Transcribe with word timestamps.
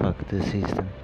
fuck 0.00 0.26
the 0.28 0.40
system. 0.42 0.99